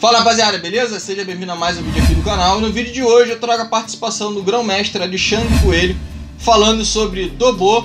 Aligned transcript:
Fala 0.00 0.18
rapaziada, 0.18 0.58
beleza? 0.58 1.00
Seja 1.00 1.24
bem-vindo 1.24 1.50
a 1.50 1.56
mais 1.56 1.76
um 1.76 1.82
vídeo 1.82 2.00
aqui 2.04 2.14
do 2.14 2.22
canal. 2.22 2.60
No 2.60 2.70
vídeo 2.70 2.92
de 2.92 3.02
hoje 3.02 3.32
eu 3.32 3.40
trago 3.40 3.64
a 3.64 3.66
participação 3.66 4.32
do 4.32 4.44
grão-mestre 4.44 5.02
Alexandre 5.02 5.58
Coelho 5.58 5.96
falando 6.38 6.84
sobre 6.84 7.28
Dobô, 7.30 7.84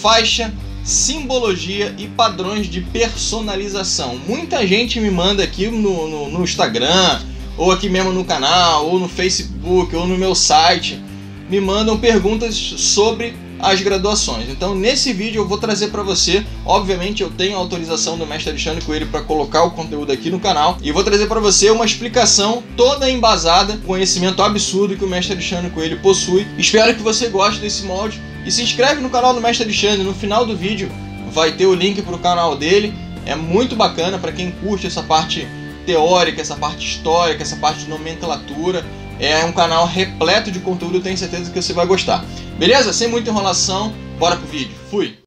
faixa, 0.00 0.52
simbologia 0.82 1.94
e 1.96 2.08
padrões 2.08 2.66
de 2.66 2.80
personalização. 2.80 4.16
Muita 4.26 4.66
gente 4.66 4.98
me 4.98 5.08
manda 5.08 5.44
aqui 5.44 5.68
no, 5.68 6.08
no, 6.08 6.30
no 6.30 6.42
Instagram, 6.42 7.20
ou 7.56 7.70
aqui 7.70 7.88
mesmo 7.88 8.10
no 8.10 8.24
canal, 8.24 8.88
ou 8.88 8.98
no 8.98 9.08
Facebook, 9.08 9.94
ou 9.94 10.04
no 10.04 10.18
meu 10.18 10.34
site, 10.34 11.00
me 11.48 11.60
mandam 11.60 11.96
perguntas 11.96 12.56
sobre 12.56 13.36
as 13.62 13.80
graduações. 13.80 14.48
Então, 14.50 14.74
nesse 14.74 15.12
vídeo 15.12 15.40
eu 15.40 15.48
vou 15.48 15.56
trazer 15.56 15.88
para 15.88 16.02
você, 16.02 16.44
obviamente 16.66 17.22
eu 17.22 17.30
tenho 17.30 17.56
autorização 17.56 18.18
do 18.18 18.26
mestre 18.26 18.50
Alexandre 18.50 18.84
Coelho 18.84 19.06
para 19.06 19.22
colocar 19.22 19.62
o 19.62 19.70
conteúdo 19.70 20.10
aqui 20.10 20.28
no 20.28 20.40
canal, 20.40 20.76
e 20.82 20.90
vou 20.90 21.04
trazer 21.04 21.26
para 21.26 21.38
você 21.38 21.70
uma 21.70 21.84
explicação 21.84 22.62
toda 22.76 23.08
embasada, 23.08 23.78
conhecimento 23.86 24.42
absurdo 24.42 24.96
que 24.96 25.04
o 25.04 25.08
mestre 25.08 25.34
Alexandre 25.34 25.70
Coelho 25.70 26.00
possui. 26.00 26.46
Espero 26.58 26.94
que 26.94 27.02
você 27.02 27.28
goste 27.28 27.60
desse 27.60 27.84
molde 27.84 28.20
e 28.44 28.50
se 28.50 28.62
inscreve 28.62 29.00
no 29.00 29.08
canal 29.08 29.32
do 29.32 29.40
mestre 29.40 29.64
Alexandre. 29.64 30.02
No 30.02 30.12
final 30.12 30.44
do 30.44 30.56
vídeo 30.56 30.90
vai 31.32 31.52
ter 31.52 31.66
o 31.66 31.74
link 31.74 32.02
para 32.02 32.16
o 32.16 32.18
canal 32.18 32.56
dele. 32.56 32.92
É 33.24 33.36
muito 33.36 33.76
bacana 33.76 34.18
para 34.18 34.32
quem 34.32 34.50
curte 34.50 34.88
essa 34.88 35.02
parte 35.02 35.46
teórica, 35.86 36.40
essa 36.40 36.56
parte 36.56 36.84
histórica, 36.84 37.42
essa 37.42 37.56
parte 37.56 37.84
de 37.84 37.88
nomenclatura. 37.88 38.84
É 39.20 39.44
um 39.44 39.52
canal 39.52 39.86
repleto 39.86 40.50
de 40.50 40.58
conteúdo, 40.58 41.00
tenho 41.00 41.16
certeza 41.16 41.48
que 41.48 41.62
você 41.62 41.72
vai 41.72 41.86
gostar. 41.86 42.24
Beleza? 42.62 42.92
Sem 42.92 43.08
muita 43.08 43.28
enrolação, 43.28 43.92
bora 44.20 44.36
pro 44.36 44.46
vídeo. 44.46 44.78
Fui! 44.88 45.18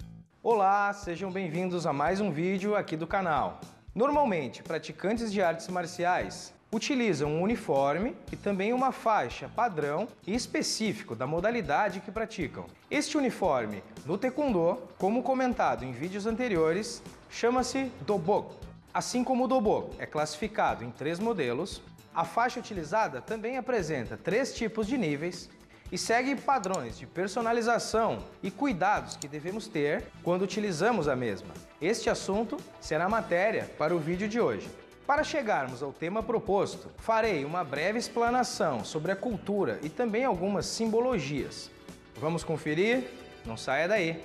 Olá, 0.42 0.94
sejam 0.94 1.30
bem-vindos 1.30 1.86
a 1.86 1.92
mais 1.92 2.22
um 2.22 2.32
vídeo 2.32 2.78
aqui 2.78 2.96
do 2.96 3.06
canal. 3.06 3.60
Normalmente, 3.94 4.64
praticantes 4.64 5.34
de 5.34 5.42
artes 5.42 5.68
marciais 5.68 6.54
utilizam 6.72 7.30
um 7.30 7.42
uniforme 7.42 8.16
e 8.32 8.38
também 8.38 8.72
uma 8.72 8.94
faixa 8.94 9.50
padrão 9.54 10.08
e 10.26 10.34
específico 10.34 11.14
da 11.14 11.28
modalidade 11.28 12.00
que 12.00 12.10
praticam. 12.10 12.68
Este 12.90 13.18
uniforme 13.18 13.84
no 14.06 14.18
Taekwondo, 14.18 14.78
como 14.98 15.22
comentado 15.22 15.84
em 15.84 15.92
vídeos 15.92 16.26
anteriores, 16.26 17.04
chama-se 17.30 17.92
Dobok. 18.08 18.56
Assim 18.94 19.26
como 19.26 19.44
o 19.44 19.48
Dobok 19.50 19.94
é 20.00 20.06
classificado 20.06 20.86
em 20.86 20.90
três 20.90 21.20
modelos, 21.20 21.82
a 22.16 22.24
faixa 22.24 22.62
utilizada 22.62 23.20
também 23.20 23.58
apresenta 23.58 24.16
três 24.16 24.56
tipos 24.56 24.88
de 24.88 24.98
níveis 24.98 25.50
e 25.92 25.98
segue 25.98 26.36
padrões 26.36 26.98
de 26.98 27.06
personalização 27.06 28.24
e 28.42 28.50
cuidados 28.50 29.16
que 29.16 29.28
devemos 29.28 29.68
ter 29.68 30.04
quando 30.24 30.42
utilizamos 30.42 31.08
a 31.08 31.16
mesma. 31.16 31.54
Este 31.82 32.10
assunto 32.10 32.58
será 32.82 33.08
matéria 33.08 33.70
para 33.78 33.96
o 33.96 34.00
vídeo 34.00 34.28
de 34.28 34.40
hoje. 34.40 34.70
Para 35.06 35.24
chegarmos 35.24 35.84
ao 35.84 35.94
tema 35.94 36.24
proposto, 36.24 36.90
farei 36.98 37.46
uma 37.46 37.64
breve 37.64 38.00
explanação 38.00 38.84
sobre 38.84 39.12
a 39.12 39.16
cultura 39.16 39.80
e 39.84 39.90
também 39.90 40.26
algumas 40.26 40.66
simbologias. 40.66 41.70
Vamos 42.16 42.44
conferir? 42.44 43.08
Não 43.46 43.56
saia 43.56 43.88
daí! 43.88 44.24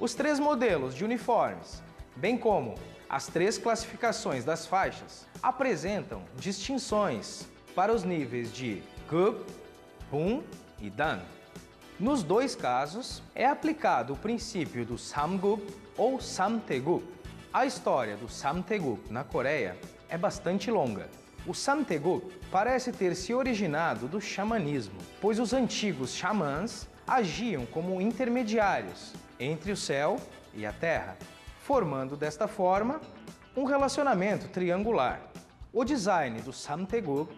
Os 0.00 0.14
três 0.14 0.40
modelos 0.40 0.96
de 0.96 1.04
uniformes, 1.04 1.80
bem 2.16 2.36
como 2.36 2.74
as 3.08 3.26
três 3.26 3.58
classificações 3.58 4.44
das 4.44 4.66
faixas, 4.66 5.26
apresentam 5.42 6.22
distinções 6.36 7.46
para 7.74 7.92
os 7.92 8.04
níveis 8.04 8.52
de 8.52 8.82
Gup, 9.08 9.46
Bum 10.10 10.42
e 10.80 10.88
Dan. 10.88 11.20
Nos 12.00 12.22
dois 12.22 12.56
casos, 12.56 13.22
é 13.34 13.46
aplicado 13.46 14.14
o 14.14 14.16
princípio 14.16 14.84
do 14.84 14.96
Samgup 14.96 15.62
ou 15.96 16.20
Samtegup. 16.20 17.04
A 17.52 17.66
história 17.66 18.16
do 18.16 18.28
Samtegup 18.28 19.10
na 19.10 19.22
Coreia 19.22 19.76
é 20.08 20.16
bastante 20.16 20.70
longa. 20.70 21.08
O 21.46 21.52
Samtegup 21.52 22.32
parece 22.50 22.92
ter 22.92 23.14
se 23.14 23.34
originado 23.34 24.08
do 24.08 24.20
xamanismo, 24.20 24.98
pois 25.20 25.38
os 25.38 25.52
antigos 25.52 26.14
xamãs 26.14 26.88
agiam 27.06 27.66
como 27.66 28.00
intermediários 28.00 29.12
entre 29.38 29.72
o 29.72 29.76
céu 29.76 30.16
e 30.54 30.64
a 30.64 30.72
terra, 30.72 31.16
formando 31.62 32.16
desta 32.16 32.48
forma 32.48 33.00
um 33.56 33.64
relacionamento 33.64 34.48
triangular. 34.48 35.20
O 35.72 35.84
design 35.84 36.40
do 36.40 36.52
Samteguk 36.52 37.32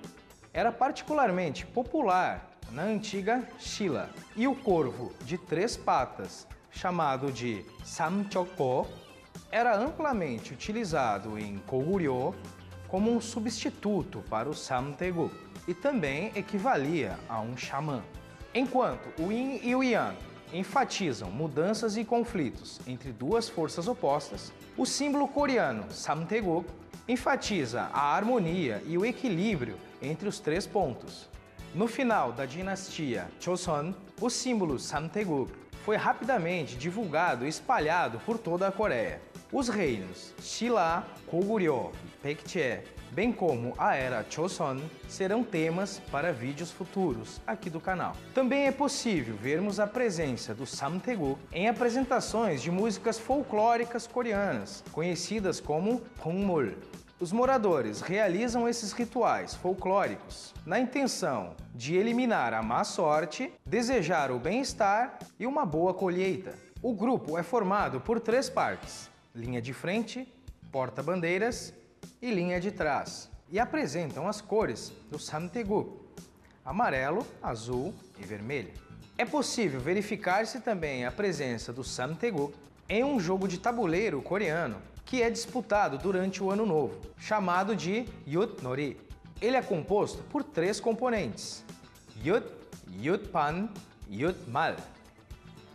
era 0.52 0.72
particularmente 0.72 1.66
popular 1.66 2.50
na 2.70 2.82
antiga 2.82 3.46
Shila 3.58 4.10
e 4.34 4.48
o 4.48 4.54
corvo 4.54 5.12
de 5.24 5.36
três 5.36 5.76
patas, 5.76 6.46
chamado 6.70 7.30
de 7.30 7.64
Samchokpo, 7.84 8.86
era 9.50 9.76
amplamente 9.76 10.52
utilizado 10.52 11.38
em 11.38 11.58
Koguryo 11.58 12.34
como 12.88 13.12
um 13.12 13.20
substituto 13.20 14.24
para 14.30 14.48
o 14.48 14.54
Samteguk 14.54 15.34
e 15.68 15.74
também 15.74 16.32
equivalia 16.34 17.18
a 17.28 17.40
um 17.40 17.56
xamã. 17.56 18.02
Enquanto 18.54 19.20
o 19.20 19.30
Yin 19.30 19.60
e 19.62 19.74
o 19.76 19.82
Yang 19.82 20.33
enfatizam 20.52 21.30
mudanças 21.30 21.96
e 21.96 22.04
conflitos 22.04 22.80
entre 22.86 23.12
duas 23.12 23.48
forças 23.48 23.88
opostas, 23.88 24.52
o 24.76 24.84
símbolo 24.84 25.26
coreano 25.26 25.90
Samtaeguk 25.90 26.68
enfatiza 27.08 27.90
a 27.92 28.14
harmonia 28.14 28.82
e 28.86 28.96
o 28.96 29.04
equilíbrio 29.04 29.76
entre 30.00 30.28
os 30.28 30.40
três 30.40 30.66
pontos. 30.66 31.28
No 31.74 31.86
final 31.88 32.32
da 32.32 32.46
dinastia 32.46 33.28
Joseon, 33.40 33.92
o 34.20 34.30
símbolo 34.30 34.78
Samtaeguk 34.78 35.52
foi 35.84 35.96
rapidamente 35.96 36.76
divulgado 36.76 37.44
e 37.44 37.48
espalhado 37.48 38.18
por 38.20 38.38
toda 38.38 38.68
a 38.68 38.72
Coreia. 38.72 39.20
Os 39.52 39.68
reinos 39.68 40.32
Shilla, 40.40 41.06
Koguryo 41.26 41.92
e 42.06 42.13
Baekje 42.24 42.82
bem 43.12 43.30
como 43.30 43.74
a 43.76 43.94
era 43.94 44.24
Choson, 44.28 44.80
serão 45.06 45.44
temas 45.44 46.00
para 46.10 46.32
vídeos 46.32 46.70
futuros 46.70 47.38
aqui 47.46 47.68
do 47.68 47.78
canal. 47.78 48.16
Também 48.32 48.66
é 48.66 48.72
possível 48.72 49.36
vermos 49.36 49.78
a 49.78 49.86
presença 49.86 50.54
do 50.54 50.64
Samtaeguk 50.64 51.38
em 51.52 51.68
apresentações 51.68 52.62
de 52.62 52.70
músicas 52.70 53.18
folclóricas 53.18 54.06
coreanas, 54.06 54.82
conhecidas 54.90 55.60
como 55.60 56.00
Pongmul. 56.22 56.72
Os 57.20 57.30
moradores 57.30 58.00
realizam 58.00 58.66
esses 58.66 58.92
rituais 58.92 59.54
folclóricos 59.54 60.54
na 60.64 60.80
intenção 60.80 61.54
de 61.74 61.94
eliminar 61.94 62.54
a 62.54 62.62
má 62.62 62.84
sorte, 62.84 63.52
desejar 63.66 64.32
o 64.32 64.38
bem-estar 64.38 65.18
e 65.38 65.46
uma 65.46 65.66
boa 65.66 65.92
colheita. 65.92 66.54
O 66.80 66.94
grupo 66.94 67.36
é 67.36 67.42
formado 67.42 68.00
por 68.00 68.18
três 68.18 68.48
partes: 68.48 69.10
linha 69.34 69.60
de 69.60 69.74
frente, 69.74 70.26
porta-bandeiras 70.72 71.72
e 72.24 72.30
linha 72.30 72.58
de 72.58 72.70
trás 72.70 73.30
e 73.50 73.60
apresentam 73.60 74.26
as 74.26 74.40
cores 74.40 74.94
do 75.10 75.18
Samtegu, 75.18 76.08
amarelo, 76.64 77.26
azul 77.42 77.92
e 78.18 78.24
vermelho. 78.24 78.72
É 79.18 79.26
possível 79.26 79.78
verificar-se 79.78 80.60
também 80.60 81.04
a 81.04 81.12
presença 81.12 81.70
do 81.70 81.84
Samtegu 81.84 82.50
em 82.88 83.04
um 83.04 83.20
jogo 83.20 83.46
de 83.46 83.58
tabuleiro 83.58 84.22
coreano 84.22 84.80
que 85.04 85.20
é 85.20 85.28
disputado 85.28 85.98
durante 85.98 86.42
o 86.42 86.50
Ano 86.50 86.64
Novo, 86.64 86.98
chamado 87.18 87.76
de 87.76 88.06
Yut 88.26 88.64
Nori. 88.64 88.98
Ele 89.38 89.56
é 89.58 89.62
composto 89.62 90.22
por 90.24 90.42
três 90.42 90.80
componentes: 90.80 91.62
Yut, 92.24 92.46
Yut 93.02 93.28
Pan, 93.28 93.68
Yut 94.08 94.48
Mal. 94.48 94.76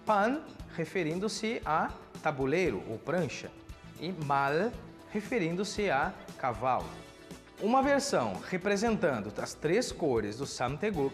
Pan 0.03 0.41
referindo-se 0.75 1.61
a 1.63 1.91
tabuleiro 2.23 2.81
ou 2.89 2.97
prancha 2.97 3.51
e 3.99 4.11
Mal 4.25 4.71
referindo-se 5.11 5.89
a 5.89 6.13
cavalo. 6.37 6.89
Uma 7.61 7.81
versão 7.81 8.39
representando 8.49 9.33
as 9.37 9.53
três 9.53 9.91
cores 9.91 10.37
do 10.37 10.45
Samteguk 10.45 11.13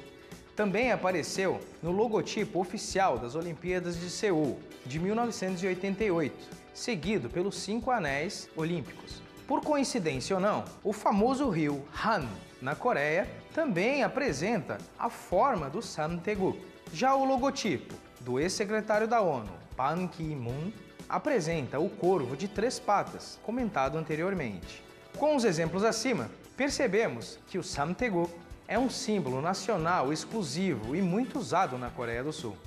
também 0.55 0.91
apareceu 0.91 1.59
no 1.81 1.91
logotipo 1.91 2.59
oficial 2.59 3.17
das 3.17 3.35
Olimpíadas 3.35 3.99
de 3.99 4.09
Seul 4.09 4.59
de 4.85 4.99
1988, 4.99 6.33
seguido 6.73 7.29
pelos 7.29 7.57
cinco 7.57 7.91
anéis 7.91 8.49
olímpicos. 8.55 9.21
Por 9.47 9.61
coincidência 9.61 10.35
ou 10.35 10.41
não, 10.41 10.63
o 10.83 10.93
famoso 10.93 11.49
rio 11.49 11.83
Han, 12.03 12.27
na 12.61 12.75
Coreia, 12.75 13.29
também 13.53 14.03
apresenta 14.03 14.77
a 14.97 15.09
forma 15.09 15.69
do 15.69 15.81
Samteguk. 15.81 16.59
Já 16.93 17.15
o 17.15 17.25
logotipo 17.25 17.93
do 18.21 18.39
ex-secretário 18.39 19.07
da 19.07 19.21
ONU, 19.21 19.51
Ban 19.75 20.07
Ki-moon, 20.07 20.71
apresenta 21.09 21.79
o 21.79 21.89
corvo 21.89 22.35
de 22.35 22.47
três 22.47 22.79
patas, 22.79 23.39
comentado 23.43 23.97
anteriormente. 23.97 24.83
Com 25.17 25.35
os 25.35 25.43
exemplos 25.45 25.83
acima, 25.83 26.29
percebemos 26.57 27.39
que 27.47 27.57
o 27.57 27.63
Samtegu 27.63 28.29
é 28.67 28.77
um 28.77 28.89
símbolo 28.89 29.41
nacional 29.41 30.11
exclusivo 30.11 30.95
e 30.95 31.01
muito 31.01 31.39
usado 31.39 31.77
na 31.77 31.89
Coreia 31.89 32.23
do 32.23 32.33
Sul. 32.33 32.57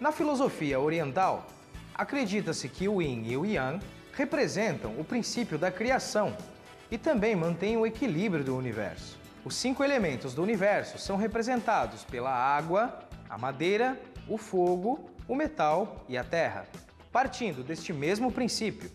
Na 0.00 0.12
filosofia 0.12 0.80
oriental, 0.80 1.46
acredita-se 1.94 2.68
que 2.68 2.88
o 2.88 3.02
Yin 3.02 3.24
e 3.26 3.36
o 3.36 3.44
Yang 3.44 3.84
representam 4.14 4.98
o 4.98 5.04
princípio 5.04 5.58
da 5.58 5.70
criação 5.70 6.36
e 6.90 6.98
também 6.98 7.34
mantêm 7.34 7.76
o 7.76 7.86
equilíbrio 7.86 8.44
do 8.44 8.56
universo. 8.56 9.18
Os 9.44 9.56
cinco 9.56 9.82
elementos 9.82 10.34
do 10.34 10.42
universo 10.42 10.98
são 10.98 11.16
representados 11.16 12.04
pela 12.04 12.30
água, 12.30 12.98
a 13.28 13.36
madeira, 13.36 13.98
o 14.28 14.38
fogo, 14.38 15.10
o 15.26 15.34
metal 15.34 16.04
e 16.08 16.16
a 16.16 16.22
terra. 16.22 16.66
Partindo 17.12 17.62
deste 17.62 17.92
mesmo 17.92 18.32
princípio, 18.32 18.90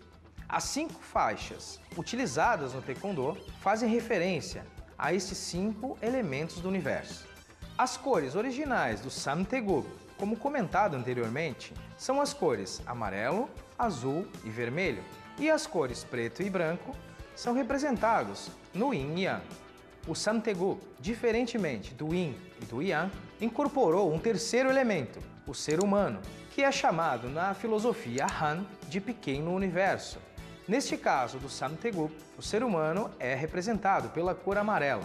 as 0.49 0.63
cinco 0.63 0.99
faixas 0.99 1.79
utilizadas 1.95 2.73
no 2.73 2.81
Taekwondo 2.81 3.37
fazem 3.61 3.87
referência 3.87 4.65
a 4.97 5.13
estes 5.13 5.37
cinco 5.37 5.95
elementos 6.01 6.59
do 6.59 6.67
universo. 6.67 7.27
As 7.77 7.95
cores 7.95 8.33
originais 8.33 9.01
do 9.01 9.11
Samteguk, 9.11 9.87
como 10.17 10.35
comentado 10.35 10.95
anteriormente, 10.95 11.75
são 11.95 12.19
as 12.19 12.33
cores 12.33 12.81
amarelo, 12.87 13.47
azul 13.77 14.27
e 14.43 14.49
vermelho, 14.49 15.03
e 15.37 15.47
as 15.47 15.67
cores 15.67 16.03
preto 16.03 16.41
e 16.41 16.49
branco 16.49 16.95
são 17.35 17.53
representados 17.53 18.49
no 18.73 18.95
Yin 18.95 19.19
Yang. 19.19 19.66
O 20.07 20.15
Samtegu, 20.15 20.79
diferentemente 21.01 21.93
do 21.93 22.13
Yin 22.13 22.33
e 22.61 22.65
do 22.65 22.81
Yang, 22.81 23.11
incorporou 23.41 24.13
um 24.13 24.17
terceiro 24.17 24.69
elemento, 24.69 25.19
o 25.45 25.53
ser 25.53 25.83
humano, 25.83 26.21
que 26.51 26.63
é 26.63 26.71
chamado 26.71 27.29
na 27.29 27.53
filosofia 27.53 28.25
Han 28.25 28.65
de 28.87 29.01
pequeno 29.01 29.53
universo. 29.53 30.17
Neste 30.65 30.95
caso 30.95 31.39
do 31.39 31.49
Samtegu, 31.49 32.09
o 32.37 32.41
ser 32.41 32.63
humano 32.63 33.11
é 33.19 33.35
representado 33.35 34.07
pela 34.09 34.33
cor 34.33 34.57
amarela. 34.57 35.03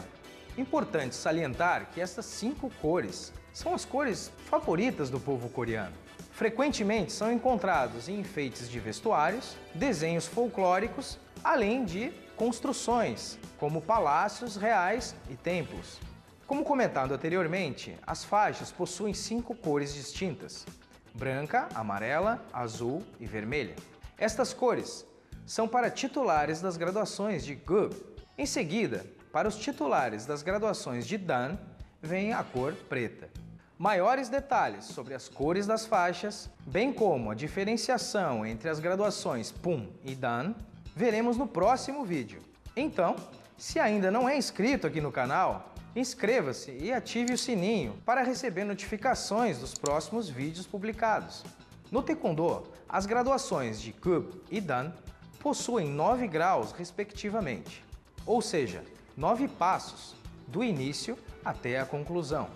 Importante 0.57 1.17
salientar 1.17 1.89
que 1.93 2.01
estas 2.01 2.27
cinco 2.27 2.71
cores 2.81 3.33
são 3.53 3.75
as 3.75 3.85
cores 3.85 4.31
favoritas 4.49 5.11
do 5.11 5.19
povo 5.19 5.49
coreano. 5.49 5.97
Frequentemente 6.31 7.13
são 7.13 7.33
encontrados 7.33 8.09
em 8.09 8.21
enfeites 8.21 8.71
de 8.71 8.79
vestuários, 8.79 9.57
desenhos 9.75 10.29
folclóricos, 10.29 11.19
além 11.43 11.85
de 11.85 12.13
construções, 12.37 13.39
como 13.63 13.81
palácios 13.81 14.57
reais 14.57 15.15
e 15.31 15.37
templos. 15.37 16.01
Como 16.49 16.65
comentado 16.65 17.15
anteriormente, 17.15 17.97
as 18.05 18.25
faixas 18.25 18.73
possuem 18.73 19.15
cinco 19.15 19.55
cores 19.55 19.95
distintas: 19.95 20.67
branca, 21.15 21.69
amarela, 21.73 22.45
azul 22.53 23.05
e 23.21 23.25
vermelha. 23.25 23.77
Estas 24.19 24.53
cores 24.53 25.07
são 25.47 25.69
para 25.69 25.93
titulares 25.93 26.61
das 26.61 26.77
graduações 26.77 27.45
de 27.45 27.55
GUB. 27.55 27.95
Em 28.37 28.47
seguida, 28.47 29.07
para 29.33 29.47
os 29.47 29.57
titulares 29.57 30.27
das 30.27 30.43
graduações 30.43 31.07
de 31.07 31.17
Dan, 31.17 31.57
vem 32.03 32.33
a 32.33 32.43
cor 32.43 32.75
preta. 32.89 33.31
Maiores 33.79 34.29
detalhes 34.29 34.87
sobre 34.87 35.15
as 35.15 35.29
cores 35.29 35.69
das 35.69 35.87
faixas, 35.87 36.51
bem 36.67 36.93
como 36.93 37.31
a 37.31 37.35
diferenciação 37.37 38.45
entre 38.45 38.69
as 38.69 38.81
graduações 38.81 39.53
PUM 39.53 39.87
e 40.03 40.17
DAN, 40.17 40.53
veremos 40.97 41.37
no 41.37 41.47
próximo 41.47 42.05
vídeo. 42.05 42.43
Então, 42.75 43.15
se 43.63 43.79
ainda 43.79 44.11
não 44.11 44.29
é 44.29 44.37
inscrito 44.37 44.89
aqui 44.89 45.01
no 45.01 45.13
canal, 45.13 45.73
inscreva-se 45.95 46.73
e 46.81 46.93
ative 46.93 47.33
o 47.33 47.39
sininho 47.39 47.95
para 48.05 48.25
receber 48.25 48.65
notificações 48.65 49.59
dos 49.59 49.73
próximos 49.73 50.29
vídeos 50.29 50.67
publicados. 50.67 51.45
No 51.89 52.03
Taekwondo, 52.03 52.67
as 52.89 53.07
graduações 53.07 53.81
de 53.81 53.93
Kub 53.93 54.35
e 54.51 54.61
Dan 54.61 54.91
possuem 55.39 55.89
9 55.89 56.27
graus 56.27 56.73
respectivamente, 56.73 57.85
ou 58.27 58.43
seja, 58.43 58.83
9 59.17 59.47
passos, 59.47 60.17
do 60.49 60.65
início 60.65 61.17
até 61.45 61.79
a 61.79 61.87
conclusão. 61.87 62.49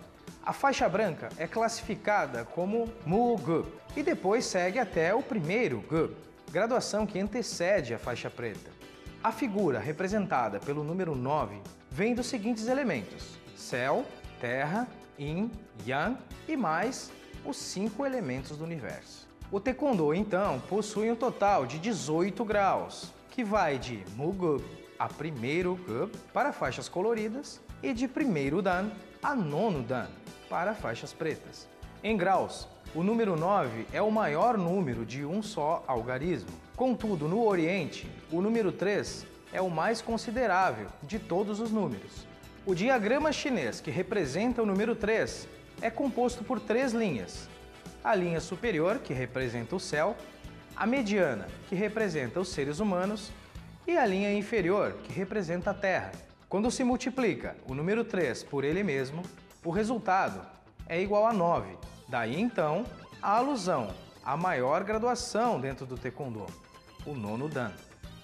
A 0.45 0.53
faixa 0.53 0.89
branca 0.89 1.29
é 1.39 1.47
classificada 1.47 2.45
como 2.45 2.93
Mu-Gu 3.07 3.65
e 3.95 4.03
depois 4.03 4.45
segue 4.45 4.81
até 4.81 5.15
o 5.15 5.23
primeiro 5.23 5.85
Gu, 5.89 6.11
graduação 6.51 7.07
que 7.07 7.21
antecede 7.21 7.95
a 7.95 7.99
faixa 7.99 8.29
preta. 8.29 8.76
A 9.23 9.33
figura 9.33 9.79
representada 9.79 10.61
pelo 10.61 10.85
número 10.85 11.15
9 11.15 11.61
vem 11.91 12.15
dos 12.15 12.27
seguintes 12.27 12.69
elementos: 12.69 13.37
céu, 13.57 14.05
terra, 14.41 14.87
yin, 15.19 15.51
yang 15.87 16.17
e 16.47 16.57
mais 16.57 17.11
os 17.45 17.57
cinco 17.57 18.05
elementos 18.05 18.57
do 18.57 18.65
universo. 18.65 19.27
O 19.51 19.61
Taekwondo, 19.61 20.13
então, 20.13 20.61
possui 20.69 21.11
um 21.11 21.17
total 21.17 21.67
de 21.67 21.79
18 21.79 22.45
graus, 22.45 23.13
que 23.31 23.45
vai 23.45 23.79
de 23.79 24.05
Mugu 24.17 24.63
a 24.99 25.09
primeiro 25.09 25.77
Gu 25.77 26.11
para 26.33 26.53
faixas 26.53 26.89
coloridas 26.89 27.61
e 27.83 27.93
de 27.93 28.09
primeiro 28.09 28.61
Dan 28.61 28.91
a 29.23 29.35
nono 29.35 29.83
Dan 29.83 30.09
para 30.49 30.75
faixas 30.75 31.13
pretas. 31.13 31.69
Em 32.03 32.17
graus, 32.17 32.69
o 32.95 33.03
número 33.03 33.37
9 33.37 33.87
é 33.93 34.01
o 34.01 34.11
maior 34.11 34.57
número 34.57 35.05
de 35.05 35.25
um 35.25 35.43
só 35.43 35.85
algarismo. 35.87 36.51
Contudo, 36.77 37.27
no 37.27 37.43
Oriente, 37.43 38.07
o 38.31 38.43
número 38.43 38.71
3 38.71 39.27
é 39.51 39.63
o 39.63 39.71
mais 39.71 40.03
considerável 40.03 40.89
de 41.03 41.19
todos 41.19 41.59
os 41.59 41.71
números. 41.71 42.27
O 42.67 42.75
diagrama 42.75 43.33
chinês 43.33 43.81
que 43.81 43.91
representa 43.91 44.63
o 44.63 44.67
número 44.67 44.95
3 44.95 45.49
é 45.81 45.89
composto 45.89 46.45
por 46.45 46.61
três 46.61 46.93
linhas. 46.93 47.49
A 48.05 48.15
linha 48.15 48.41
superior, 48.41 48.99
que 48.99 49.15
representa 49.15 49.75
o 49.75 49.81
céu, 49.81 50.15
a 50.77 50.87
mediana, 50.87 51.49
que 51.67 51.75
representa 51.75 52.41
os 52.41 52.51
seres 52.51 52.79
humanos, 52.79 53.33
e 53.87 53.97
a 53.97 54.05
linha 54.05 54.35
inferior, 54.35 54.99
que 55.03 55.15
representa 55.15 55.71
a 55.71 55.75
Terra. 55.75 56.13
Quando 56.47 56.71
se 56.71 56.85
multiplica 56.85 57.57
o 57.67 57.75
número 57.75 58.05
3 58.05 58.43
por 58.45 58.65
ele 58.65 58.83
mesmo, 58.83 59.23
o 59.65 59.71
resultado 59.71 60.47
é 60.87 61.01
igual 61.01 61.27
a 61.27 61.33
9. 61.33 61.75
Daí 62.07 62.39
então 62.39 62.85
a 63.23 63.39
alusão 63.39 63.89
à 64.23 64.37
maior 64.37 64.85
graduação 64.85 65.61
dentro 65.61 65.87
do 65.87 65.97
Taekwondo, 65.97 66.47
o 67.07 67.15
nono 67.15 67.49
Dan. 67.49 67.71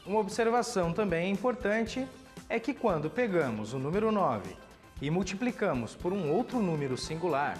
Uma 0.05 0.19
observação 0.19 0.93
também 0.93 1.31
importante 1.31 2.07
é 2.49 2.59
que 2.59 2.75
quando 2.75 3.09
pegamos 3.09 3.73
o 3.73 3.79
número 3.79 4.11
9 4.11 4.57
e 5.01 5.11
multiplicamos 5.11 5.95
por 5.95 6.13
um 6.13 6.31
outro 6.31 6.59
número 6.59 6.99
singular, 6.99 7.57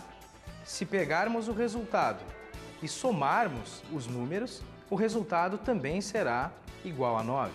se 0.65 0.85
pegarmos 0.85 1.49
o 1.49 1.53
resultado 1.53 2.23
e 2.83 2.89
somarmos 2.89 3.83
os 3.93 4.07
números, 4.07 4.61
o 4.91 4.97
resultado 4.97 5.57
também 5.59 6.01
será 6.01 6.51
igual 6.85 7.17
a 7.17 7.23
9. 7.23 7.53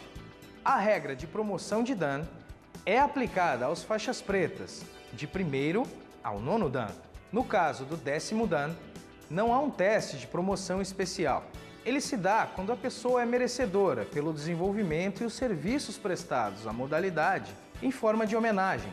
A 0.63 0.78
regra 0.78 1.16
de 1.16 1.28
promoção 1.28 1.84
de 1.84 1.94
Dan 1.94 2.25
é 2.86 2.98
aplicada 2.98 3.66
aos 3.66 3.84
faixas 3.84 4.22
pretas 4.22 4.86
de 5.13 5.28
primeiro 5.28 5.84
ao 6.24 6.40
nono 6.40 6.70
Dan. 6.70 6.90
No 7.31 7.44
caso 7.44 7.86
do 7.86 7.98
décimo 7.98 8.48
Dan, 8.48 8.74
não 9.30 9.54
há 9.54 9.60
um 9.60 9.70
teste 9.70 10.18
de 10.18 10.28
promoção 10.28 10.81
especial. 10.81 11.46
Ele 11.88 12.01
se 12.01 12.18
dá 12.18 12.45
quando 12.45 12.74
a 12.74 12.75
pessoa 12.75 13.22
é 13.22 13.25
merecedora 13.25 14.04
pelo 14.04 14.34
desenvolvimento 14.34 15.24
e 15.24 15.25
os 15.25 15.31
serviços 15.31 15.98
prestados 15.98 16.68
à 16.68 16.74
modalidade 16.74 17.56
em 17.81 17.92
forma 17.92 18.28
de 18.28 18.36
homenagem. 18.36 18.92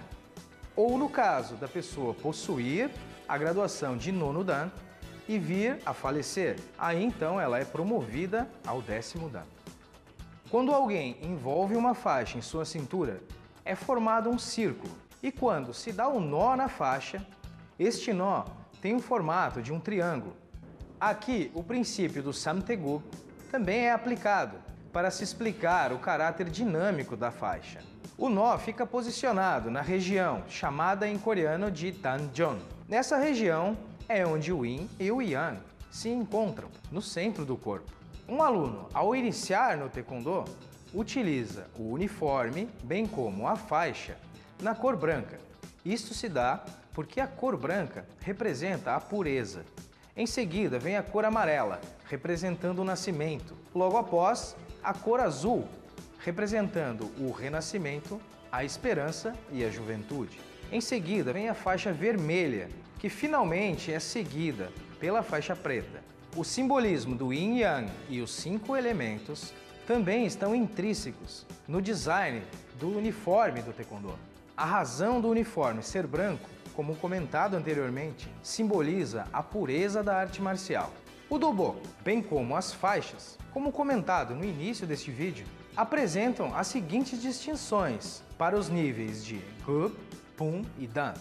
Ou 0.77 0.97
no 0.97 1.09
caso 1.09 1.57
da 1.57 1.67
pessoa 1.67 2.15
possuir 2.15 2.89
a 3.27 3.37
graduação 3.37 3.97
de 3.97 4.13
nono 4.13 4.45
Dan 4.45 4.71
e 5.27 5.41
vir 5.41 5.81
a 5.85 5.93
falecer, 5.93 6.57
aí 6.79 7.03
então 7.03 7.41
ela 7.41 7.59
é 7.59 7.65
promovida 7.65 8.49
ao 8.65 8.81
décimo 8.81 9.29
Dan. 9.29 9.43
Quando 10.49 10.73
alguém 10.73 11.17
envolve 11.21 11.75
uma 11.75 11.95
faixa 11.95 12.39
em 12.39 12.43
sua 12.43 12.65
cintura, 12.65 13.21
é 13.65 13.75
formado 13.75 14.31
um 14.31 14.39
círculo 14.39 14.97
e 15.21 15.33
quando 15.33 15.75
se 15.75 15.91
dá 15.91 16.09
um 16.09 16.21
nó 16.21 16.55
na 16.55 16.69
faixa, 16.69 17.27
este 17.77 18.13
nó 18.13 18.45
tem 18.81 18.95
o 18.95 19.01
formato 19.01 19.61
de 19.61 19.73
um 19.73 19.81
triângulo. 19.81 20.44
Aqui, 21.05 21.51
o 21.53 21.63
princípio 21.63 22.23
do 22.23 22.33
Samtegu 22.33 23.03
também 23.51 23.81
é 23.81 23.93
aplicado 23.93 24.57
para 24.91 25.11
se 25.11 25.23
explicar 25.23 25.93
o 25.93 25.99
caráter 25.99 26.49
dinâmico 26.49 27.15
da 27.15 27.31
faixa. 27.31 27.81
O 28.17 28.31
nó 28.31 28.57
fica 28.57 28.87
posicionado 28.87 29.71
na 29.71 29.83
região 29.83 30.45
chamada 30.49 31.07
em 31.07 31.19
coreano 31.19 31.71
de 31.71 31.93
Danjon. 31.93 32.57
Nessa 32.89 33.19
região 33.19 33.77
é 34.09 34.27
onde 34.27 34.51
o 34.51 34.65
Yin 34.65 34.89
e 34.99 35.13
o 35.13 35.21
Yang 35.21 35.61
se 35.91 36.09
encontram, 36.09 36.71
no 36.91 37.03
centro 37.03 37.45
do 37.45 37.55
corpo. 37.55 37.93
Um 38.27 38.43
aluno, 38.43 38.89
ao 38.95 39.15
iniciar 39.15 39.77
no 39.77 39.91
Taekwondo, 39.91 40.47
utiliza 40.95 41.67
o 41.79 41.91
uniforme, 41.93 42.67
bem 42.83 43.05
como 43.05 43.47
a 43.47 43.57
faixa, 43.57 44.17
na 44.59 44.75
cor 44.75 44.97
branca. 44.97 45.39
Isto 45.85 46.15
se 46.15 46.31
dá 46.31 46.65
porque 46.95 47.21
a 47.21 47.27
cor 47.27 47.59
branca 47.59 48.07
representa 48.23 48.95
a 48.95 49.01
pureza. 49.01 49.67
Em 50.17 50.27
seguida 50.27 50.79
vem 50.79 50.97
a 50.97 51.03
cor 51.03 51.25
amarela, 51.25 51.81
representando 52.09 52.79
o 52.79 52.85
nascimento. 52.85 53.57
Logo 53.75 53.97
após, 53.97 54.55
a 54.81 54.95
cor 54.95 55.19
azul, 55.19 55.67
representando 56.21 57.11
o 57.19 57.33
renascimento, 57.33 58.21
a 58.53 58.65
esperança 58.65 59.35
e 59.51 59.65
a 59.65 59.71
juventude. 59.71 60.39
Em 60.71 60.81
seguida 60.81 61.33
vem 61.33 61.49
a 61.49 61.55
faixa 61.55 61.93
vermelha, 61.93 62.69
que 63.01 63.09
finalmente 63.09 63.93
é 63.93 63.99
seguida 63.99 64.71
pela 65.01 65.21
faixa 65.21 65.57
preta. 65.57 66.01
O 66.37 66.45
simbolismo 66.45 67.17
do 67.17 67.33
Yin 67.33 67.59
Yang 67.59 67.93
e 68.09 68.21
os 68.21 68.33
cinco 68.33 68.77
elementos 68.77 69.53
também 69.85 70.27
estão 70.27 70.55
intrínsecos 70.55 71.45
no 71.67 71.83
design 71.83 72.41
do 72.79 72.97
uniforme 72.97 73.63
do 73.63 73.73
Taekwondo. 73.73 74.17
A 74.57 74.65
razão 74.65 75.21
do 75.21 75.29
uniforme 75.29 75.83
ser 75.83 76.07
branco, 76.07 76.49
como 76.75 76.97
comentado 76.97 77.57
anteriormente, 77.57 78.29
simboliza 78.43 79.27
a 79.33 79.43
pureza 79.43 80.03
da 80.03 80.17
arte 80.17 80.43
marcial. 80.43 80.93
O 81.31 81.39
Dobo, 81.39 81.81
bem 82.05 82.23
como 82.23 82.57
as 82.57 82.73
faixas, 82.73 83.39
como 83.53 83.73
comentado 83.73 84.35
no 84.35 84.45
início 84.45 84.87
deste 84.87 85.11
vídeo, 85.11 85.47
apresentam 85.77 86.55
as 86.55 86.67
seguintes 86.67 87.21
distinções 87.21 88.23
para 88.37 88.57
os 88.57 88.69
níveis 88.69 89.25
de 89.25 89.41
Hub, 89.67 89.97
Pum 90.37 90.65
e 90.79 90.87
Dan. 90.87 91.15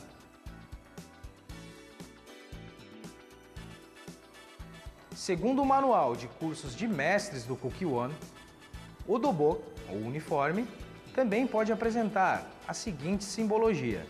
Segundo 5.15 5.61
o 5.61 5.65
manual 5.65 6.15
de 6.15 6.27
cursos 6.27 6.75
de 6.75 6.87
mestres 6.87 7.45
do 7.45 7.55
Kukiwon, 7.55 8.09
o 9.07 9.17
dobo, 9.17 9.61
ou 9.89 9.97
uniforme, 9.97 10.67
também 11.13 11.45
pode 11.45 11.71
apresentar 11.71 12.49
a 12.67 12.73
seguinte 12.73 13.23
simbologia. 13.23 14.05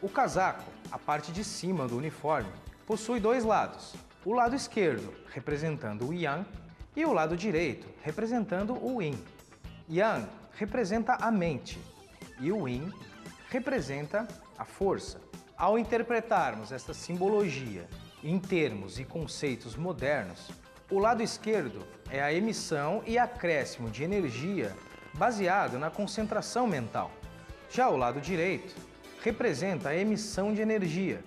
O 0.00 0.08
casaco, 0.08 0.70
a 0.92 0.98
parte 0.98 1.32
de 1.32 1.42
cima 1.42 1.88
do 1.88 1.96
uniforme, 1.96 2.52
possui 2.86 3.18
dois 3.18 3.42
lados. 3.42 3.94
O 4.24 4.32
lado 4.32 4.54
esquerdo, 4.54 5.12
representando 5.32 6.06
o 6.06 6.12
Yang, 6.12 6.46
e 6.94 7.04
o 7.04 7.12
lado 7.12 7.36
direito, 7.36 7.88
representando 8.02 8.74
o 8.84 9.00
Yin. 9.00 9.18
Yang 9.88 10.28
representa 10.52 11.14
a 11.14 11.30
mente 11.30 11.78
e 12.38 12.52
o 12.52 12.68
Yin 12.68 12.92
representa 13.48 14.28
a 14.58 14.64
força. 14.64 15.20
Ao 15.56 15.78
interpretarmos 15.78 16.72
esta 16.72 16.92
simbologia 16.92 17.88
em 18.22 18.38
termos 18.38 18.98
e 18.98 19.04
conceitos 19.04 19.76
modernos, 19.76 20.50
o 20.90 20.98
lado 20.98 21.22
esquerdo 21.22 21.86
é 22.10 22.22
a 22.22 22.32
emissão 22.32 23.02
e 23.06 23.16
acréscimo 23.16 23.90
de 23.90 24.02
energia 24.04 24.76
baseado 25.14 25.78
na 25.78 25.90
concentração 25.90 26.66
mental. 26.66 27.10
Já 27.70 27.88
o 27.88 27.96
lado 27.96 28.20
direito 28.20 28.74
representa 29.22 29.90
a 29.90 29.96
emissão 29.96 30.52
de 30.52 30.60
energia, 30.60 31.22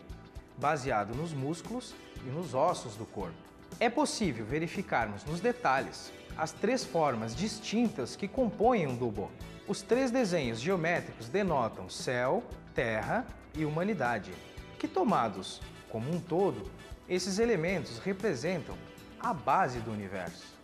baseado 0.58 1.16
nos 1.16 1.34
músculos 1.34 1.96
e 2.26 2.30
nos 2.30 2.54
ossos 2.54 2.96
do 2.96 3.06
corpo. 3.06 3.36
É 3.80 3.90
possível 3.90 4.46
verificarmos 4.46 5.24
nos 5.24 5.40
detalhes 5.40 6.12
as 6.38 6.52
três 6.52 6.84
formas 6.84 7.36
distintas 7.36 8.16
que 8.16 8.28
compõem 8.28 8.86
um 8.88 8.96
Dubo. 8.96 9.32
Os 9.68 9.82
três 9.82 10.12
desenhos 10.12 10.60
geométricos 10.60 11.30
denotam 11.30 11.90
céu, 11.90 12.44
terra 12.74 13.26
e 13.56 13.66
humanidade, 13.66 14.32
que 14.78 14.88
tomados 14.88 15.62
como 15.90 16.14
um 16.14 16.20
todo, 16.20 16.70
esses 17.08 17.40
elementos 17.40 18.00
representam 18.00 18.76
a 19.20 19.34
base 19.34 19.80
do 19.80 19.92
universo. 19.92 20.55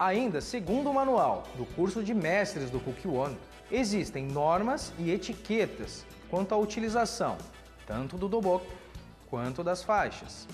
Ainda 0.00 0.40
segundo 0.40 0.88
o 0.88 0.94
manual 0.94 1.44
do 1.56 1.66
curso 1.66 2.02
de 2.02 2.14
mestres 2.14 2.70
do 2.70 2.80
Kukiwon, 2.80 3.34
existem 3.70 4.24
normas 4.24 4.94
e 4.98 5.10
etiquetas 5.10 6.06
quanto 6.30 6.54
à 6.54 6.56
utilização 6.56 7.36
tanto 7.86 8.16
do 8.16 8.28
dobok 8.28 8.64
quanto 9.28 9.62
das 9.64 9.82
faixas. 9.82 10.46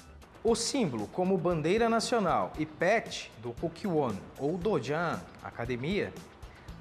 O 0.43 0.57
símbolo 0.57 1.07
como 1.09 1.39
bandeira 1.39 1.87
nacional 1.87 2.53
e 2.59 2.65
pet 2.65 3.31
do 3.43 3.53
Kukiwon 3.53 4.15
ou 4.39 4.57
Dojan, 4.57 5.21
academia, 5.45 6.13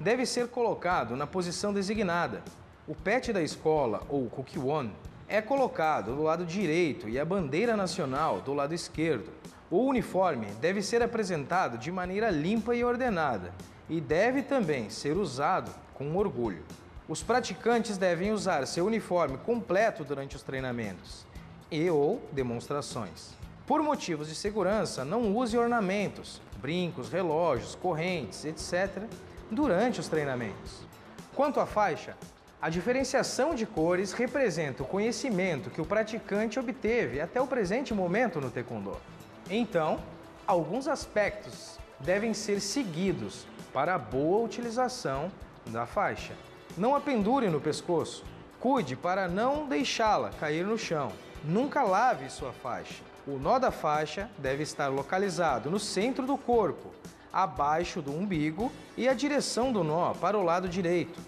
deve 0.00 0.24
ser 0.24 0.48
colocado 0.48 1.14
na 1.14 1.26
posição 1.26 1.72
designada. 1.72 2.42
O 2.88 2.94
pet 2.94 3.32
da 3.32 3.42
escola 3.42 4.02
ou 4.08 4.26
Kukiwon 4.30 4.88
é 5.28 5.42
colocado 5.42 6.16
do 6.16 6.22
lado 6.22 6.44
direito 6.44 7.08
e 7.08 7.16
a 7.16 7.24
bandeira 7.24 7.76
nacional 7.76 8.40
do 8.40 8.54
lado 8.54 8.74
esquerdo. 8.74 9.30
O 9.68 9.78
uniforme 9.78 10.46
deve 10.60 10.80
ser 10.80 11.02
apresentado 11.02 11.76
de 11.76 11.90
maneira 11.90 12.30
limpa 12.30 12.74
e 12.74 12.84
ordenada 12.84 13.52
e 13.88 14.00
deve 14.00 14.42
também 14.42 14.88
ser 14.90 15.16
usado 15.16 15.72
com 15.92 16.16
orgulho. 16.16 16.62
Os 17.08 17.20
praticantes 17.22 17.98
devem 17.98 18.30
usar 18.30 18.64
seu 18.66 18.86
uniforme 18.86 19.38
completo 19.38 20.04
durante 20.04 20.36
os 20.36 20.42
treinamentos 20.42 21.26
e 21.68 21.90
ou 21.90 22.22
demonstrações. 22.30 23.34
Por 23.66 23.82
motivos 23.82 24.28
de 24.28 24.36
segurança, 24.36 25.04
não 25.04 25.34
use 25.36 25.58
ornamentos, 25.58 26.40
brincos, 26.60 27.08
relógios, 27.08 27.74
correntes, 27.74 28.44
etc., 28.44 29.02
durante 29.50 29.98
os 29.98 30.06
treinamentos. 30.06 30.86
Quanto 31.34 31.58
à 31.58 31.66
faixa, 31.66 32.16
a 32.62 32.68
diferenciação 32.70 33.54
de 33.54 33.66
cores 33.66 34.12
representa 34.12 34.84
o 34.84 34.86
conhecimento 34.86 35.70
que 35.70 35.80
o 35.80 35.86
praticante 35.86 36.58
obteve 36.58 37.20
até 37.20 37.40
o 37.40 37.46
presente 37.46 37.92
momento 37.92 38.40
no 38.40 38.50
Taekwondo. 38.50 38.96
Então, 39.48 40.00
alguns 40.46 40.88
aspectos 40.88 41.78
devem 42.00 42.34
ser 42.34 42.60
seguidos 42.60 43.46
para 43.72 43.94
a 43.94 43.98
boa 43.98 44.44
utilização 44.44 45.30
da 45.66 45.86
faixa. 45.86 46.34
Não 46.76 46.94
a 46.94 47.00
pendure 47.00 47.48
no 47.48 47.60
pescoço. 47.60 48.24
Cuide 48.58 48.96
para 48.96 49.28
não 49.28 49.68
deixá-la 49.68 50.30
cair 50.30 50.64
no 50.64 50.76
chão. 50.76 51.12
Nunca 51.44 51.82
lave 51.82 52.28
sua 52.28 52.52
faixa. 52.52 53.02
O 53.26 53.38
nó 53.38 53.58
da 53.58 53.70
faixa 53.70 54.28
deve 54.38 54.62
estar 54.62 54.88
localizado 54.88 55.70
no 55.70 55.78
centro 55.78 56.26
do 56.26 56.36
corpo, 56.36 56.92
abaixo 57.32 58.02
do 58.02 58.12
umbigo 58.12 58.72
e 58.96 59.08
a 59.08 59.14
direção 59.14 59.72
do 59.72 59.84
nó 59.84 60.12
para 60.14 60.38
o 60.38 60.42
lado 60.42 60.68
direito. 60.68 61.20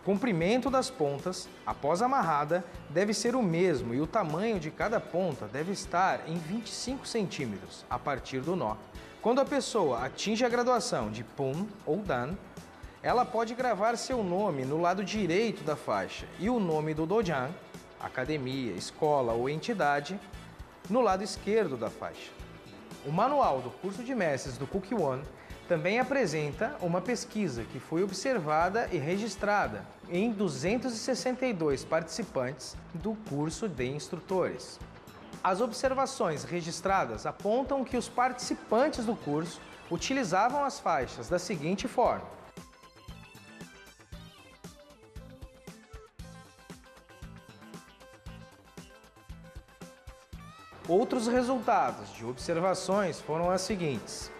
O 0.00 0.02
comprimento 0.02 0.70
das 0.70 0.88
pontas, 0.88 1.46
após 1.66 2.00
amarrada, 2.00 2.64
deve 2.88 3.12
ser 3.12 3.36
o 3.36 3.42
mesmo 3.42 3.92
e 3.92 4.00
o 4.00 4.06
tamanho 4.06 4.58
de 4.58 4.70
cada 4.70 4.98
ponta 4.98 5.46
deve 5.46 5.72
estar 5.72 6.26
em 6.26 6.38
25 6.38 7.06
centímetros 7.06 7.84
a 7.88 7.98
partir 7.98 8.40
do 8.40 8.56
nó. 8.56 8.76
Quando 9.20 9.42
a 9.42 9.44
pessoa 9.44 10.06
atinge 10.06 10.42
a 10.42 10.48
graduação 10.48 11.10
de 11.10 11.22
Pum 11.22 11.66
ou 11.84 11.98
Dan, 11.98 12.34
ela 13.02 13.26
pode 13.26 13.54
gravar 13.54 13.96
seu 13.96 14.24
nome 14.24 14.64
no 14.64 14.80
lado 14.80 15.04
direito 15.04 15.62
da 15.64 15.76
faixa 15.76 16.26
e 16.38 16.48
o 16.48 16.58
nome 16.58 16.94
do 16.94 17.04
Dojan, 17.04 17.50
academia, 18.00 18.72
escola 18.72 19.34
ou 19.34 19.50
entidade, 19.50 20.18
no 20.88 21.02
lado 21.02 21.22
esquerdo 21.22 21.76
da 21.76 21.90
faixa. 21.90 22.30
O 23.04 23.12
manual 23.12 23.60
do 23.60 23.68
curso 23.68 24.02
de 24.02 24.14
mestres 24.14 24.56
do 24.56 24.66
One 24.98 25.22
também 25.70 26.00
apresenta 26.00 26.74
uma 26.80 27.00
pesquisa 27.00 27.62
que 27.62 27.78
foi 27.78 28.02
observada 28.02 28.88
e 28.90 28.98
registrada 28.98 29.86
em 30.08 30.32
262 30.32 31.84
participantes 31.84 32.76
do 32.92 33.14
curso 33.28 33.68
de 33.68 33.86
instrutores. 33.86 34.80
As 35.44 35.60
observações 35.60 36.42
registradas 36.42 37.24
apontam 37.24 37.84
que 37.84 37.96
os 37.96 38.08
participantes 38.08 39.04
do 39.04 39.14
curso 39.14 39.60
utilizavam 39.88 40.64
as 40.64 40.80
faixas 40.80 41.28
da 41.28 41.38
seguinte 41.38 41.86
forma: 41.86 42.26
Outros 50.88 51.28
resultados 51.28 52.12
de 52.12 52.26
observações 52.26 53.20
foram 53.20 53.48
as 53.48 53.60
seguintes. 53.60 54.32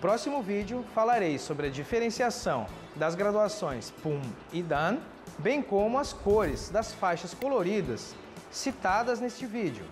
Próximo 0.00 0.42
vídeo 0.42 0.84
falarei 0.94 1.38
sobre 1.38 1.66
a 1.66 1.70
diferenciação 1.70 2.66
das 2.96 3.14
graduações 3.14 3.92
PUM 4.02 4.20
e 4.52 4.62
DAN, 4.62 4.98
bem 5.38 5.62
como 5.62 5.98
as 5.98 6.12
cores 6.12 6.70
das 6.70 6.92
faixas 6.92 7.34
coloridas 7.34 8.14
citadas 8.50 9.20
neste 9.20 9.46
vídeo. 9.46 9.84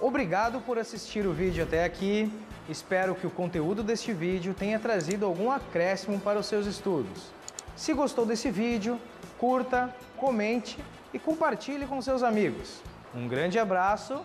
Obrigado 0.00 0.60
por 0.60 0.78
assistir 0.78 1.26
o 1.26 1.32
vídeo 1.32 1.64
até 1.64 1.84
aqui. 1.84 2.30
Espero 2.68 3.14
que 3.14 3.26
o 3.26 3.30
conteúdo 3.30 3.82
deste 3.82 4.12
vídeo 4.12 4.54
tenha 4.54 4.78
trazido 4.78 5.24
algum 5.24 5.50
acréscimo 5.50 6.20
para 6.20 6.38
os 6.38 6.46
seus 6.46 6.66
estudos. 6.66 7.30
Se 7.74 7.94
gostou 7.94 8.26
desse 8.26 8.50
vídeo, 8.50 9.00
curta, 9.38 9.94
comente 10.16 10.78
e 11.12 11.18
compartilhe 11.18 11.86
com 11.86 12.00
seus 12.02 12.22
amigos. 12.22 12.80
Um 13.14 13.26
grande 13.26 13.58
abraço 13.58 14.20